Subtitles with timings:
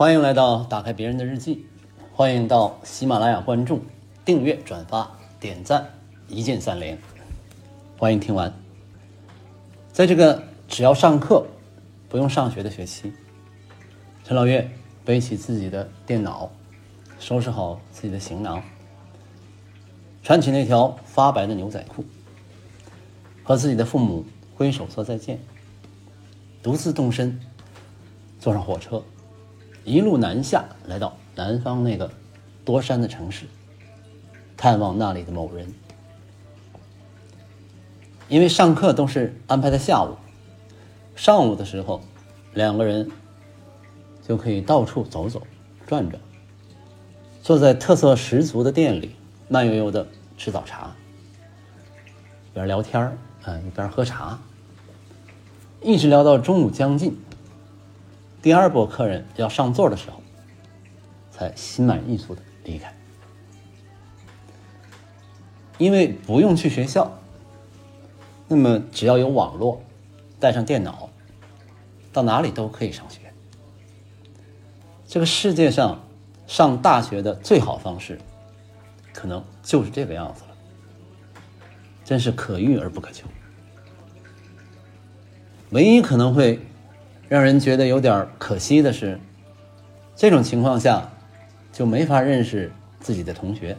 [0.00, 1.66] 欢迎来到打开别人的日记，
[2.14, 3.84] 欢迎到喜马拉雅关注、
[4.24, 5.86] 订阅、转发、点赞，
[6.26, 6.98] 一键三连。
[7.98, 8.50] 欢迎听完。
[9.92, 11.46] 在这个只要上课
[12.08, 13.12] 不用上学的学期，
[14.24, 14.70] 陈老岳
[15.04, 16.50] 背起自己的电脑，
[17.18, 18.62] 收拾好自己的行囊，
[20.22, 22.02] 穿起那条发白的牛仔裤，
[23.42, 24.24] 和自己的父母
[24.54, 25.38] 挥手说再见，
[26.62, 27.38] 独自动身，
[28.38, 29.04] 坐上火车。
[29.84, 32.10] 一路南下，来到南方那个
[32.64, 33.46] 多山的城市，
[34.56, 35.66] 探望那里的某人。
[38.28, 40.14] 因为上课都是安排在下午，
[41.16, 42.00] 上午的时候，
[42.54, 43.10] 两个人
[44.22, 45.42] 就可以到处走走、
[45.86, 46.20] 转转，
[47.42, 49.16] 坐在特色十足的店里，
[49.48, 50.94] 慢悠悠的吃早茶，
[52.50, 54.38] 一边聊天儿，啊，一边喝茶，
[55.82, 57.18] 一直聊到中午将近。
[58.42, 60.22] 第二波客人要上座的时候，
[61.30, 62.90] 才心满意足的离开。
[65.76, 67.18] 因为不用去学校，
[68.48, 69.82] 那么只要有网络，
[70.38, 71.10] 带上电脑，
[72.12, 73.20] 到哪里都可以上学。
[75.06, 76.00] 这个世界上
[76.46, 78.18] 上大学的最好方式，
[79.12, 80.56] 可能就是这个样子了。
[82.04, 83.26] 真是可遇而不可求。
[85.72, 86.58] 唯一可能会。
[87.30, 89.20] 让人觉得有点可惜的是，
[90.16, 91.12] 这种情况下
[91.72, 93.76] 就没法认识自己的同学，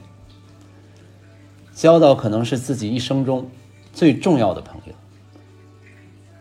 [1.74, 3.52] 交到可能是自己一生中
[3.92, 4.94] 最重要的朋友。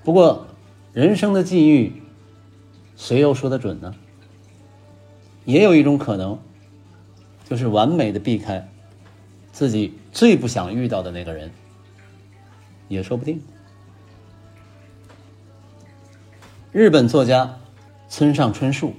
[0.05, 0.47] 不过，
[0.93, 2.01] 人生的际遇，
[2.97, 3.93] 谁又说得准呢？
[5.45, 6.39] 也有一种可能，
[7.49, 8.69] 就是完美的避开
[9.51, 11.51] 自己最不想遇到的那个人，
[12.87, 13.43] 也说不定。
[16.73, 17.59] 日本作家
[18.09, 18.95] 村上春树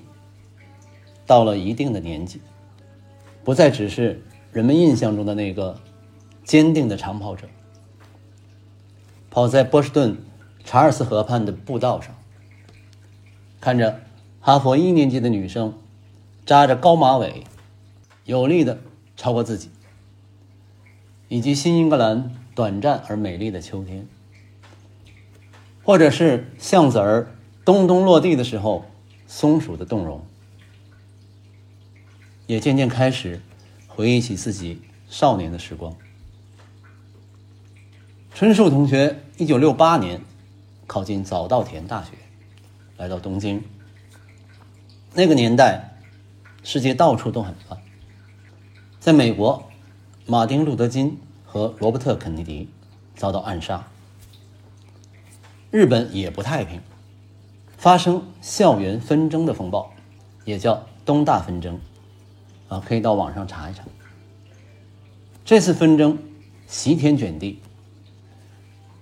[1.25, 2.41] 到了一定的年纪，
[3.45, 5.79] 不再只是人们印象中的那个
[6.43, 7.47] 坚定的长跑者，
[9.29, 10.17] 跑在波士顿
[10.65, 12.13] 查尔斯河畔的步道上，
[13.61, 14.01] 看着
[14.41, 15.73] 哈佛一年级的女生
[16.45, 17.45] 扎着高马尾，
[18.25, 18.79] 有力的
[19.15, 19.69] 超过自己，
[21.29, 24.05] 以及新英格兰短暂而美丽的秋天，
[25.85, 27.31] 或者是橡子儿。
[27.63, 28.85] 咚咚落地的时候，
[29.27, 30.25] 松鼠的动容，
[32.47, 33.39] 也渐渐开始
[33.87, 35.95] 回忆起自己少年的时光。
[38.33, 40.21] 春树同学一九六八年
[40.87, 42.13] 考进早稻田大学，
[42.97, 43.63] 来到东京。
[45.13, 45.99] 那个年代，
[46.63, 47.79] 世界到处都很乱。
[48.99, 49.69] 在美国，
[50.25, 52.67] 马丁·路德·金和罗伯特·肯尼迪
[53.15, 53.87] 遭到暗杀。
[55.69, 56.81] 日本也不太平。
[57.81, 59.91] 发生校园纷争的风暴，
[60.45, 61.79] 也叫东大纷争，
[62.67, 63.83] 啊，可以到网上查一查。
[65.43, 66.19] 这次纷争
[66.67, 67.59] 席天卷地。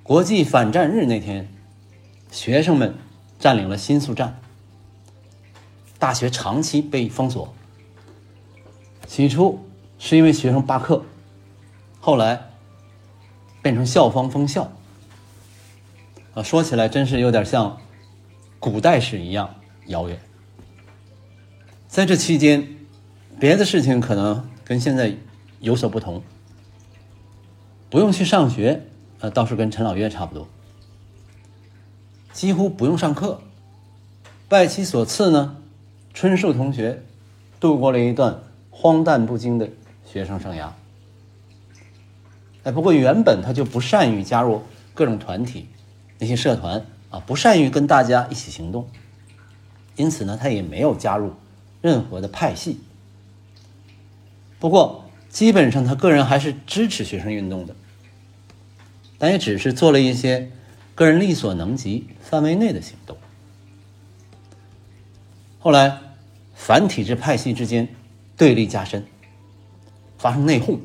[0.02, 1.50] 国际反战日那天，
[2.32, 2.96] 学生们
[3.38, 4.40] 占领了新宿站，
[6.00, 7.54] 大学长期被封锁。
[9.06, 9.60] 起初
[9.98, 11.04] 是因为学生罢课，
[12.00, 12.52] 后来
[13.62, 14.72] 变成校方封校。
[16.34, 17.78] 啊，说起来真是有点像。
[18.60, 19.56] 古代史一样
[19.88, 20.20] 遥远。
[21.88, 22.68] 在这期间，
[23.40, 25.16] 别的事情可能跟现在
[25.60, 26.22] 有所不同。
[27.90, 28.86] 不用去上学，
[29.20, 30.48] 呃，倒是跟陈老岳差不多，
[32.32, 33.42] 几乎不用上课。
[34.48, 35.58] 拜其所赐呢，
[36.14, 37.04] 春树同学
[37.60, 39.70] 度过了一段荒诞不经的
[40.06, 40.70] 学生生涯。
[42.64, 44.62] 哎，不过原本他就不善于加入
[44.94, 45.68] 各种团体，
[46.20, 46.86] 那些社团。
[47.10, 48.88] 啊，不善于跟大家一起行动，
[49.96, 51.34] 因此呢，他也没有加入
[51.82, 52.80] 任何的派系。
[54.60, 57.76] 不过，基本上他个人还是支持学生运动的，
[59.18, 60.52] 但也只是做了一些
[60.94, 63.18] 个人力所能及范围内的行动。
[65.60, 66.00] 后来，
[66.54, 67.88] 反体制派系之间
[68.38, 69.06] 对立加深，
[70.18, 70.80] 发生内讧，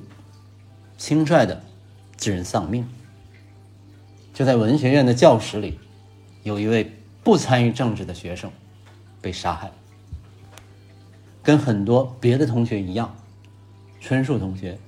[0.97, 1.63] 轻率的
[2.17, 2.89] 致人丧命，
[4.33, 5.79] 就在文学院的教室里。
[6.45, 6.93] 有一位
[7.25, 8.53] 不参与政治的学生
[9.23, 9.73] 被杀害，
[11.43, 13.17] 跟很多别的同学一样，
[13.99, 14.79] 春树同学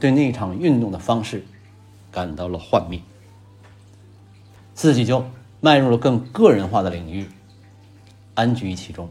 [0.00, 1.46] 对那场运动的方式
[2.10, 3.00] 感到了幻灭，
[4.74, 5.24] 自己就
[5.60, 7.28] 迈入了更个人化的领域，
[8.34, 9.08] 安居其中。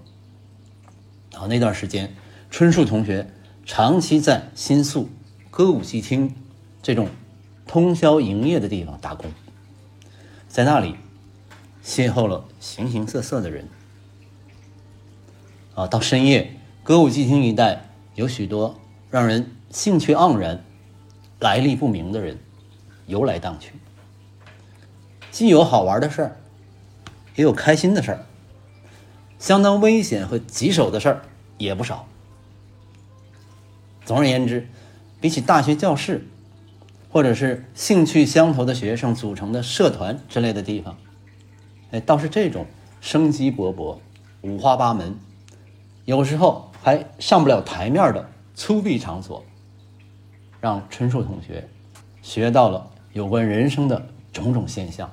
[1.32, 2.14] 然后那段时间，
[2.52, 3.32] 春树同学
[3.66, 5.10] 长期在新宿
[5.50, 6.36] 歌舞伎町
[6.82, 7.08] 这种
[7.66, 9.32] 通宵营业的地方打工，
[10.50, 10.98] 在那里。
[11.84, 13.68] 邂逅了形形色色的人，
[15.76, 18.80] 啊，到深夜，歌舞伎町一带有许多
[19.12, 20.64] 让人兴趣盎然、
[21.40, 22.40] 来历不明的人
[23.06, 23.74] 游来荡去，
[25.30, 26.38] 既有好玩的事儿，
[27.36, 28.26] 也有开心的事儿，
[29.38, 31.22] 相当危险和棘手的事儿
[31.58, 32.08] 也不少。
[34.06, 34.70] 总而言之，
[35.20, 36.26] 比起大学教室，
[37.10, 40.98] 或者是兴趣相投的学生组成的社团之类的地方，
[41.94, 42.66] 哎，倒是这种
[43.02, 43.98] 生机勃勃、
[44.42, 45.16] 五花八门，
[46.06, 49.46] 有时候还上不了台面的粗鄙场所，
[50.60, 51.70] 让春树同学
[52.24, 55.08] 学到了有关人生的种种现象，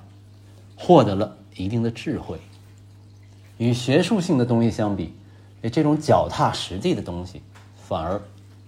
[0.74, 2.38] 获得了一定的智慧。
[3.58, 5.14] 与学术性的东西相比，
[5.60, 7.42] 哎，这种脚踏实地的东西
[7.86, 8.20] 反而。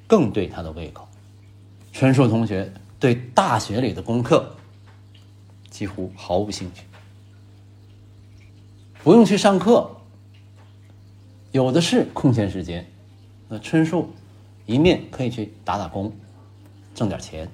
[0.05, 1.09] 更对他的胃口。
[1.91, 2.71] 春树同学
[3.01, 4.55] 对大学里的功课
[5.71, 6.83] 几乎毫无兴趣，
[9.03, 9.91] 不用去上课，
[11.51, 12.87] 有的是空闲时间。
[13.49, 14.11] 那春树
[14.65, 16.13] 一面可以去打打工，
[16.95, 17.49] 挣点钱，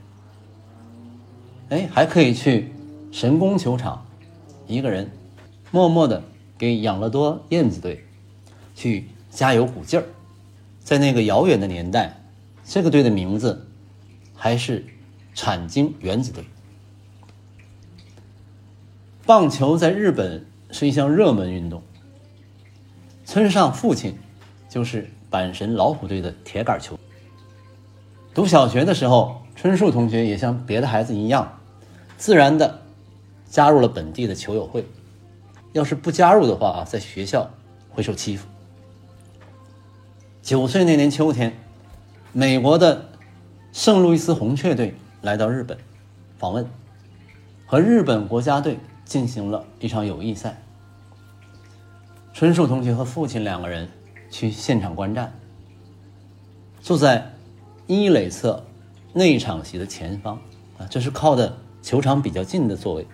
[1.71, 2.71] 哎，还可以去
[3.11, 4.07] 神宫球场，
[4.67, 5.11] 一个人
[5.71, 6.23] 默默的
[6.57, 8.05] 给养乐多燕子队
[8.75, 10.05] 去加油鼓劲儿。
[10.81, 12.15] 在那个遥远的年代。
[12.71, 13.67] 这个队的名字
[14.35, 14.85] 还是
[15.35, 16.45] 产经原子队。
[19.25, 21.83] 棒球在日本是一项热门运动。
[23.25, 24.17] 村上父亲
[24.69, 26.99] 就是阪神老虎队的铁杆球。
[28.35, 31.61] 读小学的时候，春树同学也像别的孩子一样，
[32.17, 32.83] 自然的
[33.47, 34.87] 加入了本地的球友会。
[35.73, 37.51] 要是不加入的话啊，在学校
[37.91, 38.47] 会受欺负。
[40.43, 41.53] 九岁那年秋天。
[42.31, 43.09] 美国的
[43.73, 45.77] 圣路易斯红雀队来到日本
[46.39, 46.69] 访问，
[47.67, 48.79] 和日本国家队
[49.09, 50.61] 进行了一场友谊赛。
[52.35, 53.89] 春树同学和父亲两个人
[54.31, 55.33] 去现场观战，
[56.83, 57.33] 坐在
[57.87, 58.63] 一垒侧
[59.15, 60.37] 内场席的前方
[60.79, 63.07] 啊，这是靠的球场比较近的座位。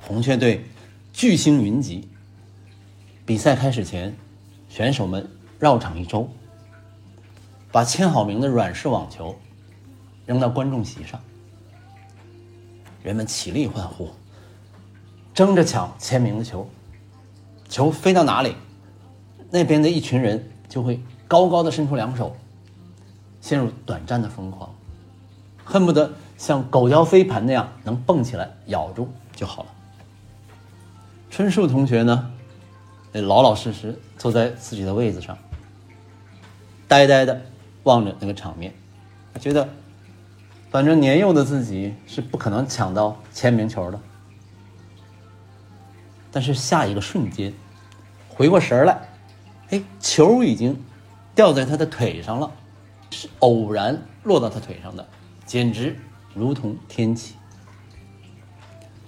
[0.00, 0.64] 红雀队
[1.12, 2.08] 巨星云集，
[3.26, 4.14] 比赛开始前，
[4.68, 5.28] 选手们
[5.58, 6.28] 绕场一周。
[7.72, 9.36] 把签好名的软式网球
[10.26, 11.20] 扔到观众席上，
[13.04, 14.08] 人们起立欢呼，
[15.34, 16.68] 争着抢签名的球。
[17.68, 18.56] 球飞到哪里，
[19.50, 22.34] 那边的一群人就会高高的伸出两手，
[23.42, 24.74] 陷入短暂的疯狂，
[25.64, 29.68] 恨不得像狗叼飞盘那样能蹦起来咬住就好了。
[31.30, 32.32] 春树同学呢，
[33.12, 35.36] 老老实实坐在自己的位子上，
[36.88, 37.40] 呆呆的。
[37.82, 38.72] 望着那个场面，
[39.38, 39.68] 觉得
[40.74, 44.00] 反正年幼的自己是不可能抢到签名球的。
[46.32, 47.54] 但是下一个瞬间，
[48.28, 49.08] 回过神来，
[49.70, 50.82] 哎，球已经
[51.32, 52.50] 掉在他的腿上了，
[53.12, 55.08] 是偶然落到他腿上的，
[55.46, 55.96] 简直
[56.34, 57.36] 如同天启。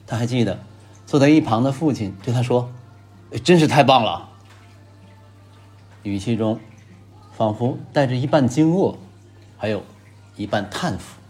[0.06, 0.56] 他还记得
[1.04, 2.70] 坐在一旁的父亲对他说
[3.42, 4.28] ：“真是太棒了。”
[6.04, 6.60] 语气中。
[7.32, 8.94] 仿佛带着一半惊愕，
[9.58, 9.82] 还有
[10.36, 11.20] 一半叹服。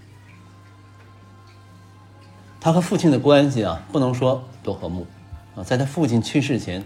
[2.66, 5.06] 他和父亲的关系啊，不能说多和睦
[5.54, 5.62] 啊。
[5.62, 6.82] 在他父亲去世前，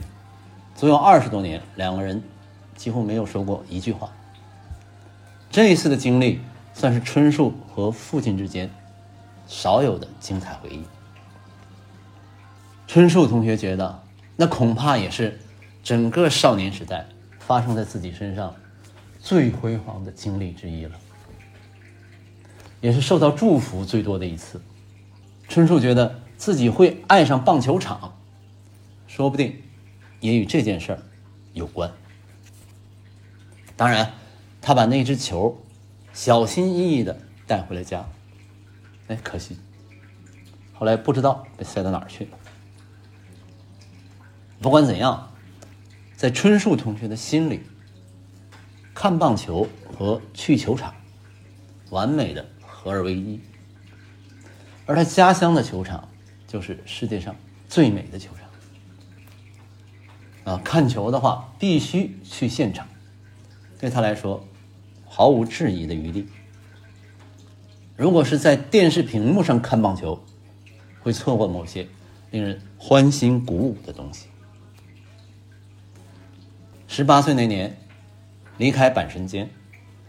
[0.75, 2.23] 足有二十多年，两个人
[2.77, 4.13] 几乎没有说过一句话。
[5.51, 6.39] 这一次的经历，
[6.75, 8.71] 算是春树和父亲之间
[9.47, 10.85] 少有的精彩回忆。
[12.87, 14.03] 春树同学觉得，
[14.37, 15.41] 那恐怕也是
[15.83, 17.07] 整个少年时代
[17.39, 18.55] 发生在自己身上。
[19.19, 20.93] 最辉煌的经历之一了，
[22.83, 24.61] 也是受到祝福最多的一次。
[25.51, 28.17] 春树觉得自己会爱上棒球场，
[29.09, 29.61] 说不定
[30.21, 31.03] 也与这件事儿
[31.55, 31.93] 有关。
[33.77, 34.13] 当然，
[34.63, 35.61] 他把那只球
[36.13, 38.09] 小心翼翼的带回了家。
[39.09, 39.59] 哎，可惜，
[40.73, 42.39] 后来不知道被塞到哪儿去了。
[44.61, 45.33] 不管怎样，
[46.15, 47.63] 在春树同学的心里。
[48.95, 49.67] 看棒球
[49.97, 50.95] 和去球场，
[51.89, 53.41] 完美的合二为一。
[54.91, 56.09] 而他家乡的球场，
[56.49, 57.37] 就是世界上
[57.69, 58.31] 最美的球
[60.45, 60.55] 场。
[60.55, 62.89] 啊，看球的话必须去现场，
[63.79, 64.45] 对他来说
[65.07, 66.27] 毫无质疑的余地。
[67.97, 70.21] 如果是在电视屏幕上看棒球，
[71.01, 71.87] 会错过某些
[72.33, 74.27] 令人欢欣鼓舞的东西。
[76.89, 77.77] 十八岁那年。
[78.59, 79.49] 离开阪神间，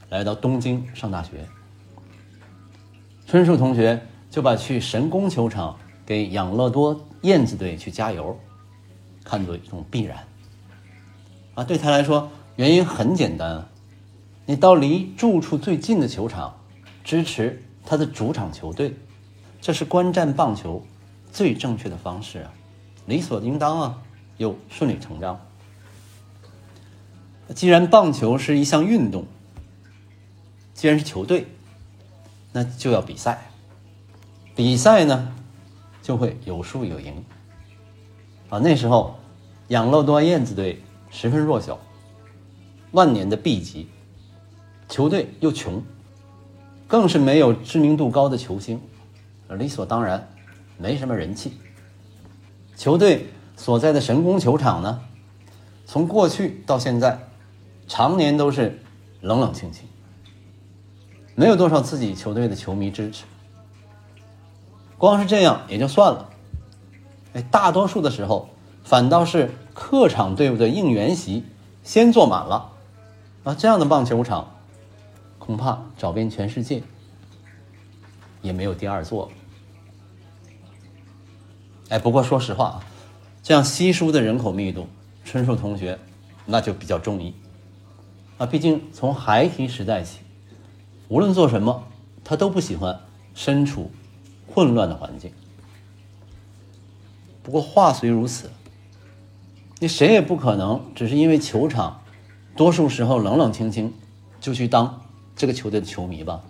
[0.10, 1.48] 来到东京上大学。
[3.26, 8.40] 春树同学就把去神宫球场给养乐多燕子队去加油，
[9.24, 10.26] 看作一种必然。
[11.54, 13.68] 啊，对他来说原因很简单，
[14.46, 16.58] 你到离住处最近的球场
[17.04, 18.96] 支持他的主场球队，
[19.60, 20.82] 这是观战棒球
[21.32, 22.54] 最正确的方式啊，
[23.06, 24.02] 理所应当啊，
[24.38, 25.40] 又顺理成章。
[27.54, 29.26] 既然棒球是一项运动，
[30.74, 31.48] 既然是球队，
[32.54, 33.51] 那就要比赛。
[34.56, 35.34] 比赛呢，
[36.02, 37.14] 就会有输有赢。
[38.50, 39.18] 啊，那时候
[39.70, 41.80] 养乐多燕子队十分弱小，
[42.92, 43.88] 万年的 B 级，
[44.90, 45.82] 球队又穷，
[46.88, 48.82] 更是没有知名度高的球星，
[49.50, 50.28] 理所当然
[50.78, 51.54] 没什么人气。
[52.76, 55.02] 球队所在的神宫球场呢，
[55.86, 57.18] 从过去到现在，
[57.88, 58.82] 常年都是
[59.22, 59.88] 冷冷清清，
[61.36, 63.24] 没有多少自己球队的球迷支持。
[65.02, 66.30] 光是这样也就算了，
[67.34, 68.50] 哎，大多数的时候
[68.84, 71.44] 反倒是客场队伍的应援席
[71.82, 72.74] 先坐满了，
[73.44, 74.58] 啊，这样的棒球场
[75.40, 76.84] 恐怕找遍全世界
[78.44, 79.32] 也没有第二座。
[81.90, 82.84] 哎，不过说实话啊，
[83.42, 84.88] 这样稀疏的人口密度，
[85.26, 85.98] 春树同学
[86.46, 87.34] 那就比较中意
[88.38, 90.20] 啊，毕竟从孩提时代起，
[91.08, 91.86] 无论做什么，
[92.24, 93.00] 他都不喜欢
[93.34, 93.90] 身处。
[94.54, 95.32] 混乱的环境。
[97.44, 98.52] 不过话虽如此，
[99.80, 102.04] 你谁也不可能只是因为球场
[102.56, 103.94] 多数时候冷冷清清，
[104.40, 105.02] 就去当
[105.36, 106.44] 这个球队的球迷吧。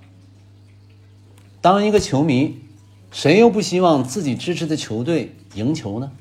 [1.61, 2.59] 当一个球迷，
[3.11, 6.11] 谁又不希望自己支持的球队赢球呢？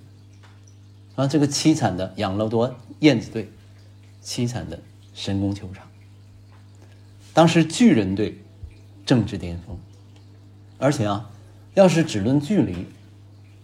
[1.17, 3.51] 啊，这个凄惨的养乐多燕子队，
[4.23, 4.81] 凄惨的
[5.13, 5.89] 神宫球场，
[7.35, 8.41] 当时巨人队
[9.05, 9.77] 正值巅峰，
[10.79, 11.29] 而且啊。
[11.81, 12.85] 要是只论距离，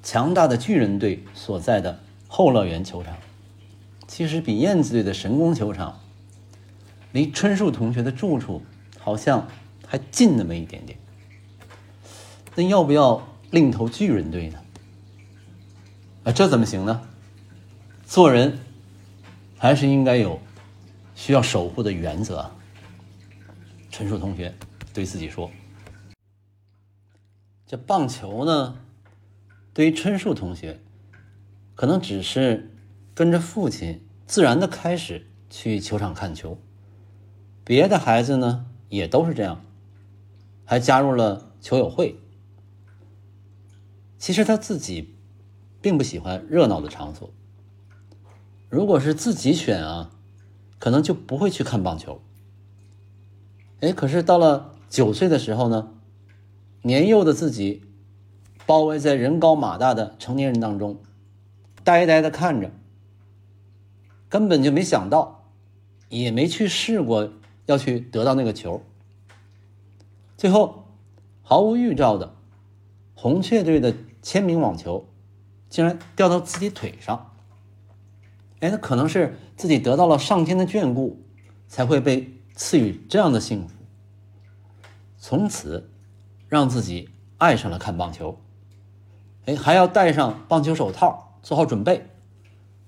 [0.02, 3.14] 强大的巨人队所在的后乐园球场，
[4.08, 6.00] 其实比燕子队的神宫球场，
[7.12, 8.62] 离春树同学的住处
[8.98, 9.46] 好像
[9.86, 10.98] 还近那么一点点。
[12.54, 14.58] 那要不要另投巨人队呢？
[16.24, 17.02] 啊，这怎么行呢？
[18.06, 18.58] 做人
[19.58, 20.40] 还是应该有
[21.14, 22.50] 需要守护的原则。
[23.90, 24.54] 春树同学
[24.94, 25.50] 对自己说。
[27.66, 28.76] 这棒球呢，
[29.74, 30.80] 对于春树同学，
[31.74, 32.70] 可能只是
[33.12, 36.58] 跟着父亲自然的开始去球场看球。
[37.64, 39.64] 别的孩子呢，也都是这样，
[40.64, 42.20] 还加入了球友会。
[44.16, 45.16] 其实他自己
[45.82, 47.28] 并不喜欢热闹的场所。
[48.68, 50.12] 如果是自己选啊，
[50.78, 52.22] 可能就不会去看棒球。
[53.80, 55.94] 哎，可是到了九岁的时候呢？
[56.86, 57.82] 年幼的自己，
[58.64, 61.00] 包围在人高马大的成年人当中，
[61.82, 62.70] 呆呆的看着，
[64.28, 65.50] 根本就没想到，
[66.08, 67.32] 也没去试过
[67.64, 68.80] 要去得到那个球。
[70.36, 70.84] 最后，
[71.42, 72.36] 毫无预兆的，
[73.16, 75.08] 红雀队的签名网球
[75.68, 77.32] 竟然掉到自己腿上。
[78.60, 81.20] 哎，那可能是自己得到了上天的眷顾，
[81.66, 83.74] 才会被赐予这样的幸福。
[85.18, 85.90] 从此。
[86.48, 88.38] 让自己爱上了看棒球，
[89.46, 92.06] 哎，还要戴上棒球手套，做好准备，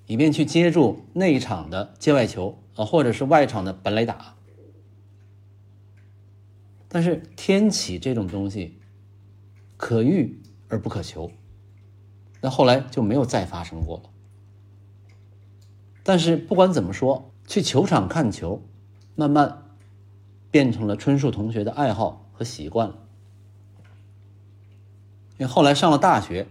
[0.07, 4.37] 以便去接住内场的界外球啊，或者是外场的本垒打。
[6.89, 8.81] 但是天启这种东西，
[9.77, 11.31] 可遇而不可求，
[12.41, 14.11] 那后来就没有再发生过了。
[16.03, 18.63] 但是不管怎么说，去球场看球，
[19.15, 19.65] 慢慢
[20.51, 23.08] 变成了春树同学的爱好和习惯了。
[25.39, 26.47] 因为后来上了大学，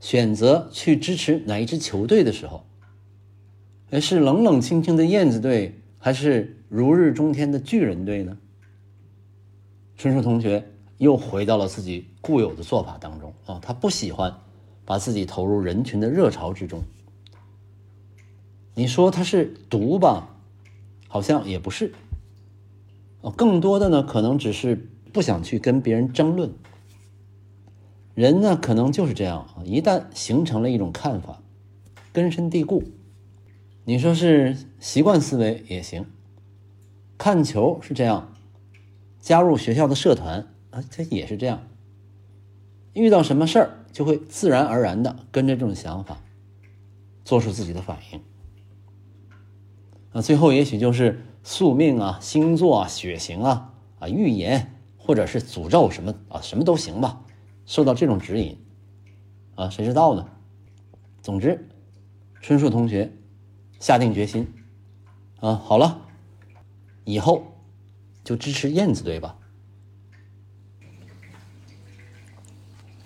[0.00, 2.64] 选择去支持哪一支球队的时候，
[3.90, 8.36] 哎，是冷冷清清的燕子队，还是如日中天的巨人队呢？
[9.96, 10.66] 春树同学
[10.98, 14.34] 又回到了自己固有的做法当中啊，他不喜欢
[14.84, 16.82] 把自己投入人群的热潮之中。
[18.74, 20.36] 你说他是毒吧？
[21.06, 21.92] 好像也不是。
[23.36, 26.50] 更多的呢，可能只是不想去跟别人争论。
[28.14, 29.62] 人呢，可能就是这样啊！
[29.64, 31.42] 一旦形成了一种看法，
[32.12, 32.84] 根深蒂固。
[33.84, 36.06] 你说是习惯思维也行。
[37.18, 38.32] 看球是这样，
[39.20, 41.62] 加入学校的社团啊，它也是这样。
[42.92, 46.22] 遇到什么事儿，就会自然而然的跟着这种想法，
[47.24, 48.20] 做出自己的反应。
[50.12, 57.23] 啊，最后也许就是宿命啊、星座啊、血型啊、啊预言，或者是诅咒什么啊，什么都行吧。
[57.66, 58.58] 受到这种指引，
[59.54, 60.28] 啊，谁知道呢？
[61.22, 61.68] 总之，
[62.40, 63.12] 春树同学
[63.80, 64.46] 下定决心，
[65.40, 66.02] 啊，好了，
[67.04, 67.58] 以后
[68.22, 69.36] 就支持燕子队吧。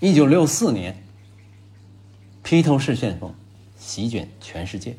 [0.00, 1.02] 一九六四年，
[2.44, 3.34] 披头士旋风
[3.76, 4.96] 席卷全世界。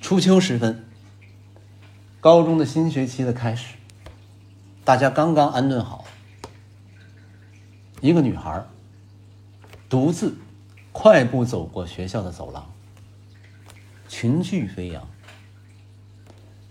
[0.00, 0.86] 初秋时分，
[2.18, 3.76] 高中的新学期的开始，
[4.86, 6.05] 大家刚刚安顿好，
[8.06, 8.64] 一个女孩
[9.88, 10.36] 独自
[10.92, 12.72] 快步走过学校的走廊，
[14.06, 15.08] 裙裾飞扬，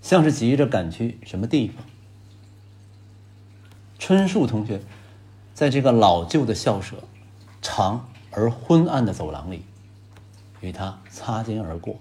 [0.02, 1.84] 像是急着赶去什么地方。
[4.00, 4.82] 春树同学
[5.54, 7.04] 在这个老旧的校舍
[7.62, 9.66] 长而昏暗的走廊里，
[10.62, 12.00] 与她擦肩而过。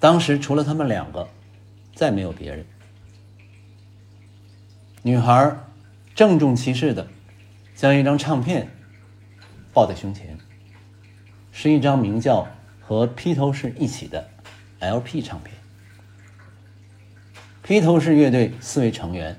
[0.00, 1.28] 当时除了他们两个，
[1.94, 2.66] 再没有别人。
[5.02, 5.56] 女孩
[6.12, 7.06] 郑重其事的
[7.76, 8.68] 将一张唱片
[9.74, 10.38] 抱在胸前，
[11.52, 12.42] 是一张名叫
[12.80, 14.30] 《和披头士一起》的
[14.80, 15.54] LP 唱片。
[17.62, 19.38] 披头士乐队四位成员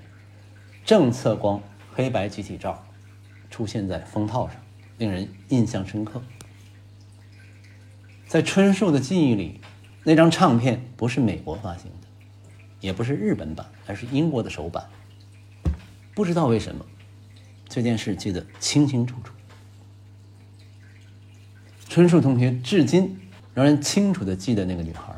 [0.86, 1.60] 正侧光
[1.92, 2.86] 黑白集体照
[3.50, 4.56] 出现在封套上，
[5.00, 6.22] 令人印象深刻。
[8.28, 9.60] 在春树的记忆里。
[10.04, 12.08] 那张唱片不是美国发行的，
[12.80, 14.88] 也不是日本版，而是英国的首版。
[16.16, 16.86] 不知道为什么，
[17.68, 19.34] 这件事记得清清楚楚。
[21.88, 23.20] 春树同学至今
[23.54, 25.16] 仍然清楚的记得那个女孩，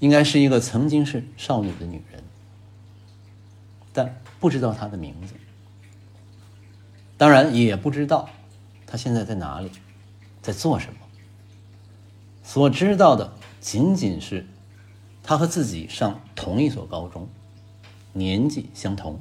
[0.00, 2.22] 应该是一个曾经是少女的女人，
[3.92, 5.34] 但不知道她的名字。
[7.16, 8.28] 当然也不知道
[8.86, 9.70] 她现在在哪里，
[10.40, 10.98] 在做什么。
[12.42, 13.32] 所知道的。
[13.60, 14.44] 仅仅是，
[15.22, 17.28] 她和自己上同一所高中，
[18.12, 19.20] 年纪相同。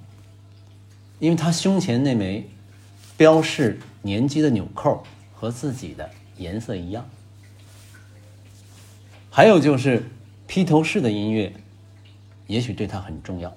[1.22, 2.50] 因为他胸前那枚
[3.16, 7.08] 标示年纪的纽扣和自己的颜色一样。
[9.30, 10.04] 还有就是
[10.48, 11.54] 披头士的音乐，
[12.48, 13.56] 也许对他很重要。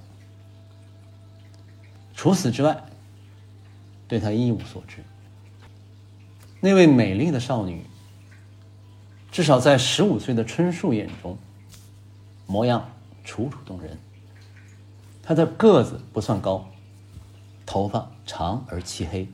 [2.14, 2.84] 除此之外，
[4.06, 4.98] 对他一无所知。
[6.60, 7.82] 那位美丽的少女。
[9.32, 11.36] 至少在十五岁的春树眼中，
[12.46, 12.88] 模样
[13.24, 13.98] 楚楚动人。
[15.24, 16.70] 他的个子不算高，
[17.66, 19.26] 头发长而漆黑，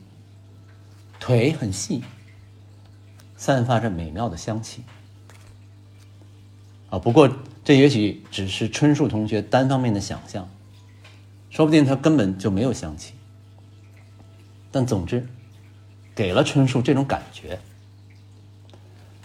[1.19, 2.03] 腿很细，
[3.35, 4.83] 散发着美妙的香气。
[6.89, 7.29] 啊，不过
[7.63, 10.49] 这也许只是春树同学单方面的想象，
[11.49, 13.13] 说不定他根本就没有香气。
[14.71, 15.27] 但总之，
[16.15, 17.59] 给了春树这种感觉。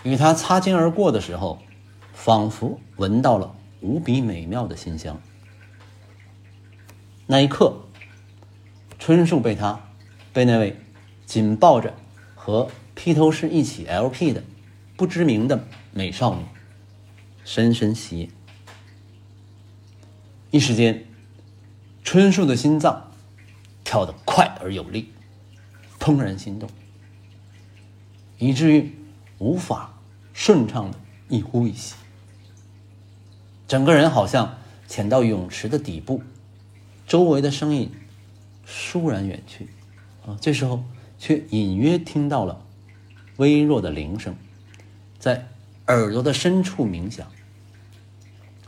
[0.02, 1.58] 与他擦肩而过的时候，
[2.12, 5.20] 仿佛闻到了无比美妙的馨香。
[7.26, 7.86] 那一刻，
[9.06, 9.88] 春树被他，
[10.32, 10.76] 被那位
[11.26, 11.94] 紧抱着
[12.34, 14.42] 和披头士一起 LP 的
[14.96, 16.42] 不知名的美少女
[17.44, 18.28] 深深吸引。
[20.50, 21.06] 一时间，
[22.02, 23.12] 春树的心脏
[23.84, 25.12] 跳得快而有力，
[26.00, 26.68] 怦然心动，
[28.38, 28.92] 以至于
[29.38, 29.92] 无法。
[30.32, 31.94] 顺畅的一呼一吸，
[33.68, 36.22] 整个人好像潜到泳池的底部，
[37.06, 37.92] 周围的声音
[38.66, 39.68] 倏然远去，
[40.26, 40.85] 啊，这时候
[41.18, 42.64] 却隐约听到了
[43.37, 44.35] 微弱的铃声，
[45.18, 45.48] 在
[45.87, 47.31] 耳朵的深处冥想，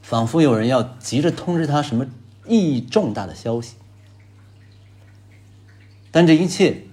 [0.01, 2.07] 仿佛有人要急着通知他什么
[2.47, 3.77] 意义重大的消息。
[6.11, 6.85] 但这一切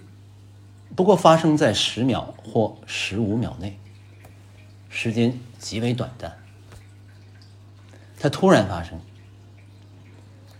[0.96, 3.80] 不过发生在十秒或十五秒内。
[4.89, 6.38] 时间极为短暂，
[8.18, 8.98] 它突然发生。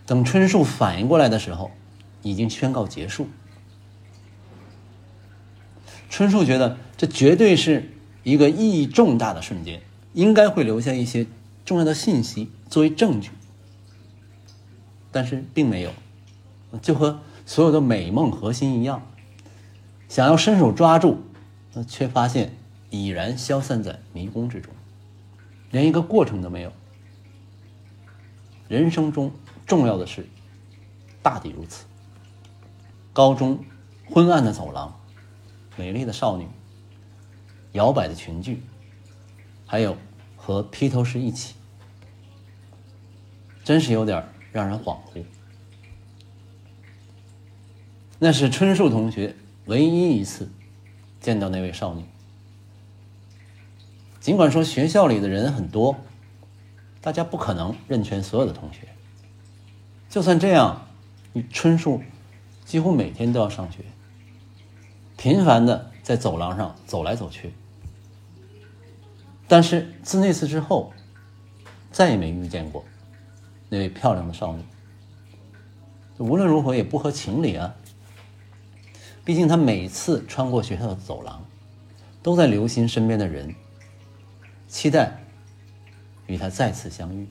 [0.04, 1.70] 等春树反应过来的时候，
[2.30, 3.28] 已经宣告结束。
[6.08, 7.90] 春树觉得这绝对是
[8.22, 11.26] 一个意义重大的瞬间，应该会留下一些
[11.64, 13.30] 重要的信息作为证据，
[15.12, 15.92] 但是并没有，
[16.82, 19.06] 就和所有的美梦核心一样，
[20.08, 21.18] 想要伸手抓住，
[21.86, 22.52] 却发现。
[22.88, 24.72] 已然消散在迷宫之中，
[25.72, 26.72] 连一个过程都没有。
[28.68, 29.32] 人生中
[29.66, 30.24] 重要的事，
[31.20, 31.85] 大抵如此。
[33.16, 33.64] 高中
[34.10, 35.00] 昏暗的走廊，
[35.74, 36.46] 美丽的少女，
[37.72, 38.58] 摇摆的裙裾，
[39.64, 39.96] 还有
[40.36, 41.54] 和披头士一起，
[43.64, 45.24] 真是有点让人恍惚。
[48.18, 50.50] 那是春树同学唯一一次
[51.18, 52.04] 见到那位少女。
[54.20, 55.96] 尽管说学校里的人很多，
[57.00, 58.88] 大家不可能认全所有的同学。
[60.10, 60.86] 就算这样，
[61.50, 62.02] 春树
[62.66, 63.84] 几乎每天都要上学，
[65.16, 67.54] 频繁的在走廊上走来走去。
[69.46, 70.92] 但是自那次之后，
[71.92, 72.84] 再也没遇见过
[73.68, 74.64] 那位漂亮的少女。
[76.18, 77.76] 无论如何也不合情理啊！
[79.24, 81.44] 毕竟他每次穿过学校的走廊，
[82.22, 83.54] 都在留心身边的人，
[84.66, 85.18] 期待
[86.26, 87.28] 与他再次相遇。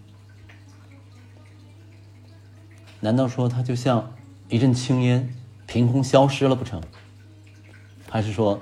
[3.01, 4.15] 难道说他就像
[4.49, 5.33] 一阵青烟，
[5.65, 6.81] 凭空消失了不成？
[8.09, 8.59] 还是说，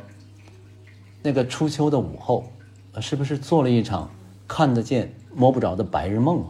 [1.22, 2.52] 那个初秋的午后，
[3.02, 4.10] 是不是做了一场
[4.48, 6.46] 看得见摸不着的白日梦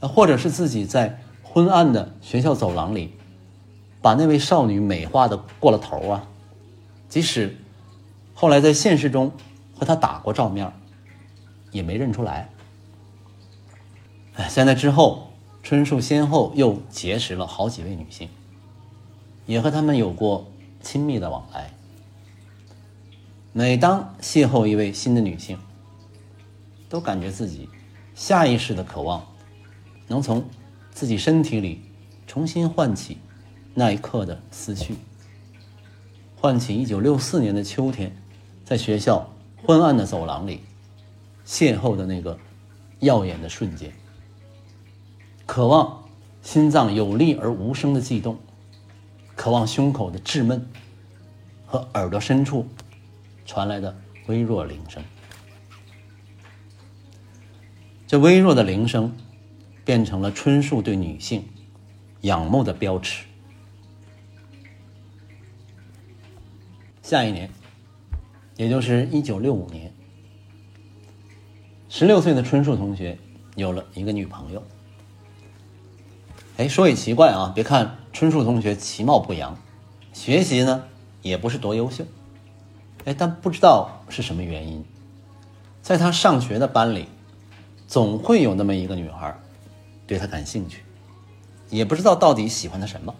[0.00, 0.08] 啊？
[0.08, 1.22] 或者是自己在？
[1.50, 3.14] 昏暗的学校走廊里，
[4.02, 6.28] 把那位少女美化的过了头啊！
[7.08, 7.56] 即使
[8.34, 9.32] 后来在现实中
[9.74, 10.70] 和她打过照面，
[11.72, 12.50] 也没认出来。
[14.34, 15.27] 哎，在那之后，
[15.68, 18.30] 春树先后又结识了好几位女性，
[19.44, 20.50] 也和她们有过
[20.80, 21.70] 亲密的往来。
[23.52, 25.58] 每当邂逅一位新的女性，
[26.88, 27.68] 都感觉自己
[28.14, 29.22] 下意识的渴望
[30.06, 30.42] 能从。
[30.90, 31.82] 自己身体里
[32.26, 33.18] 重新唤起
[33.74, 34.94] 那一刻的思绪，
[36.40, 38.16] 唤起一九六四年的秋天，
[38.64, 39.30] 在学校
[39.66, 40.62] 昏暗的走廊里
[41.46, 42.38] 邂逅的那个
[43.00, 43.92] 耀眼的瞬间，
[45.48, 46.04] 渴望
[46.42, 48.38] 心脏有力而无声的悸动，
[49.34, 50.68] 渴望胸口的稚闷
[51.64, 52.68] 和耳朵深处
[53.46, 55.02] 传来的微弱铃声，
[58.06, 59.10] 这微弱的铃声。
[59.84, 61.48] 变成了春树对女性
[62.20, 63.24] 仰慕的标尺。
[67.00, 67.48] 下一年，
[68.58, 69.90] 也就是一九六五年，
[71.88, 73.18] 十六岁的春树同学
[73.56, 74.62] 有了一个女朋友。
[76.58, 79.56] 哎，说也奇怪啊，别看春树同学其貌不扬，
[80.12, 80.84] 学习呢
[81.22, 82.04] 也不是多优秀，
[83.04, 84.84] 哎，但不知道是什么原因，
[85.82, 87.06] 在他上学的班里，
[87.86, 89.34] 总会有那么一个女孩。
[90.04, 90.82] 对他感兴趣，
[91.68, 93.14] 也不知道到底喜欢他什么。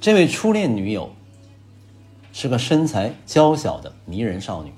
[0.00, 1.10] 这位初恋女友
[2.32, 4.72] 是个身材娇小的迷人少女，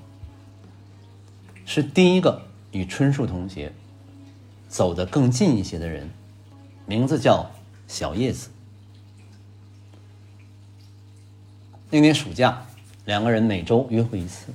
[1.63, 2.41] 是第一个
[2.71, 3.71] 与春树同学
[4.67, 6.09] 走得更近一些的人，
[6.89, 7.49] 名字叫
[7.87, 8.49] 小叶子。
[11.91, 12.65] 那年暑假，
[13.05, 14.47] 两个人每周约会一次。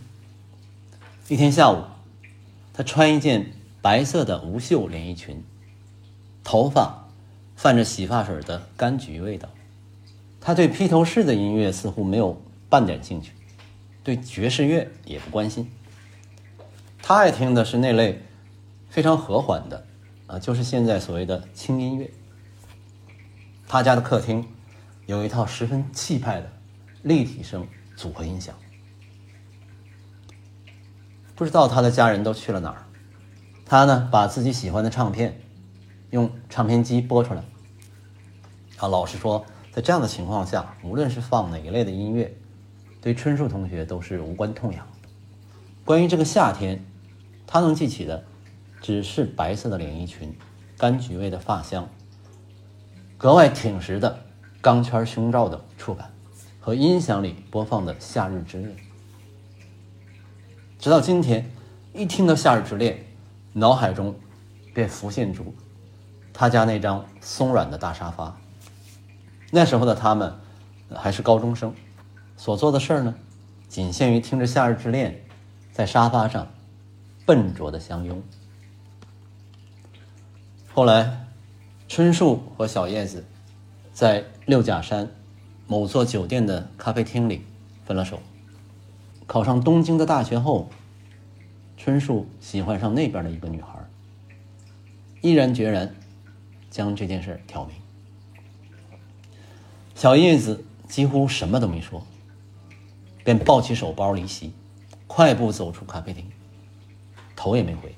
[1.28, 1.84] 一天下午，
[2.74, 3.46] 他穿一件。
[3.84, 5.44] 白色的无袖连衣裙，
[6.42, 7.06] 头发
[7.54, 9.46] 泛着洗发水的柑橘味道。
[10.40, 13.32] 他对披头士的音乐似乎没有半点兴趣，
[14.02, 15.70] 对爵士乐也不关心。
[17.02, 18.22] 他爱听的是那类
[18.88, 19.84] 非常和缓的，
[20.28, 22.10] 啊，就是现在所谓的轻音乐。
[23.66, 24.46] 他家的客厅
[25.06, 26.50] 有一套十分气派的
[27.02, 28.54] 立体声组合音响，
[31.34, 32.86] 不知道他的家人都去了哪儿。
[33.66, 35.40] 他呢，把自己喜欢的唱片
[36.10, 37.42] 用唱片机播出来。
[38.76, 42.36] 啊，老实说，在这样的情况下，无论是放哪一类的音乐，
[43.00, 44.86] 对春树同学都是无关痛痒。
[45.84, 46.84] 关于这个夏天，
[47.46, 48.24] 他能记起的
[48.80, 50.36] 只是白色的连衣裙、
[50.78, 51.88] 柑橘味的发香、
[53.24, 54.22] 格外挺实的
[54.60, 56.10] 钢圈胸罩的触感
[56.60, 58.70] 和音响里播放的《夏日之恋》。
[60.78, 61.50] 直到今天，
[61.94, 62.94] 一听到《夏日之恋》。
[63.54, 64.14] 脑海中
[64.74, 65.54] 便浮现出
[66.34, 68.36] 他家那张松软的大沙发。
[69.50, 70.34] 那时候的他们
[70.94, 71.74] 还是高中生，
[72.36, 73.14] 所做的事儿呢，
[73.68, 75.10] 仅限于听着《夏日之恋》，
[75.72, 76.46] 在沙发上
[77.24, 78.22] 笨拙的相拥。
[80.74, 81.23] 后来，
[81.94, 83.24] 春树和小叶子
[83.92, 85.08] 在六甲山
[85.68, 87.44] 某座酒店的咖啡厅里
[87.84, 88.18] 分了手。
[89.28, 90.68] 考上东京的大学后。
[91.76, 93.78] 春树喜欢上那边的一个女孩，
[95.20, 95.94] 毅然决然
[96.68, 97.76] 将这件事挑明。
[99.94, 102.04] 小叶子几乎什么都没说，
[103.22, 104.52] 便抱起手包离席，
[105.06, 106.28] 快步走出咖啡厅，
[107.36, 107.94] 头也没回。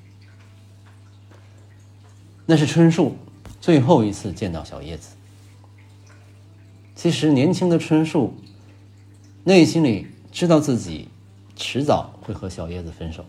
[2.45, 3.15] 那是春树
[3.67, 5.17] 最后一次见到小叶子。
[6.95, 8.33] 其实年轻的春树
[9.43, 11.09] 内心里知道自己
[11.57, 13.25] 迟早会和小叶子分手。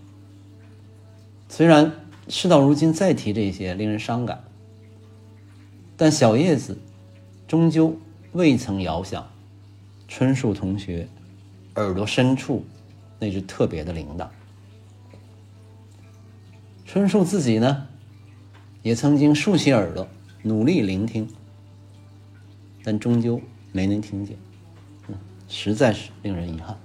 [1.48, 1.90] 虽然
[2.29, 4.44] 事到如今再提这些令人伤感，
[5.96, 6.79] 但小叶子
[7.48, 7.98] 终究
[8.31, 9.29] 未曾遥想，
[10.07, 11.09] 春树同学
[11.74, 12.64] 耳朵深处
[13.18, 14.29] 那只特别的铃铛。
[16.87, 17.88] 春树自己呢，
[18.83, 20.07] 也曾经竖起耳朵
[20.42, 21.29] 努力聆听，
[22.85, 23.40] 但终究
[23.72, 24.37] 没能听见，
[25.48, 26.77] 实在是令人遗憾。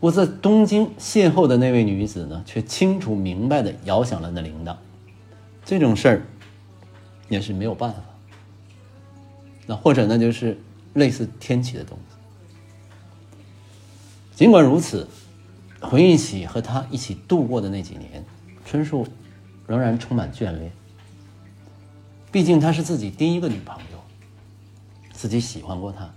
[0.00, 4.76] 我在东京邂逅的那位女子呢，却清楚明白的摇响了那铃铛。
[5.64, 6.22] 这种事儿
[7.28, 8.00] 也是没有办法。
[9.66, 10.58] 那或者呢，就是
[10.92, 12.16] 类似天启的东西。
[14.34, 15.08] 尽管如此，
[15.80, 18.22] 回忆起和他一起度过的那几年，
[18.66, 19.06] 春树
[19.66, 20.70] 仍然充满眷恋。
[22.34, 23.98] 毕竟她是自己第一个女朋友，
[25.12, 26.12] 自己喜欢过她。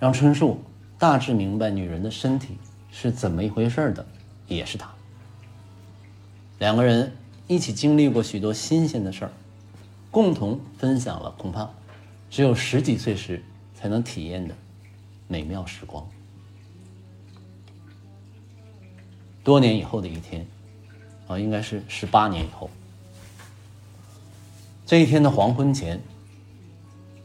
[0.00, 0.62] 让春树
[0.98, 2.56] 大致明白女人的身体
[2.90, 4.06] 是怎么一回事的，
[4.48, 4.90] 也是她。
[6.58, 7.12] 两个人
[7.46, 9.32] 一起经历过许多新鲜的事儿，
[10.10, 11.68] 共同分享了恐怕
[12.30, 14.54] 只有十几岁时才能体验的
[15.28, 16.08] 美妙时光。
[19.44, 20.46] 多年以后的一天，
[21.26, 22.70] 啊，应该是十八年以后。
[24.92, 25.98] 这一天的黄昏前，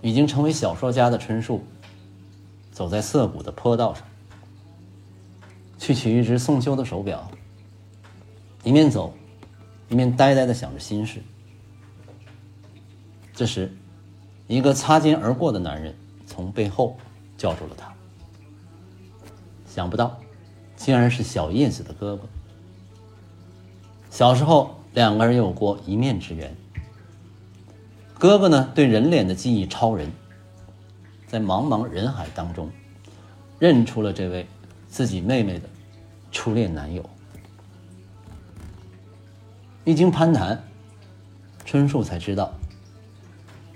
[0.02, 1.62] 已经成为小说家的春树，
[2.72, 4.08] 走在涩谷的坡道上，
[5.78, 7.30] 去取一只送修的手表。
[8.64, 9.14] 一面走，
[9.90, 11.22] 一面呆呆的想着心事。
[13.36, 13.70] 这时，
[14.48, 15.94] 一个擦肩而过的男人
[16.26, 16.96] 从背后
[17.36, 17.94] 叫住了他。
[19.66, 20.18] 想不到。
[20.78, 22.24] 竟然是小叶子的哥哥。
[24.10, 26.56] 小时候，两个人有过一面之缘。
[28.20, 30.12] 哥哥呢，对人脸的记忆超人，
[31.28, 32.72] 在茫茫人海当中，
[33.60, 34.48] 认出了这位
[34.90, 35.70] 自己妹妹的
[36.32, 37.08] 初恋男友。
[39.84, 40.64] 一经攀谈，
[41.64, 42.52] 春树才知道，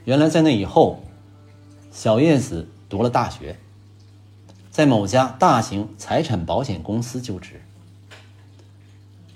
[0.05, 1.03] 原来在那以后，
[1.91, 3.57] 小叶子读了大学。
[4.71, 7.61] 在某家大型财产保险公司就职，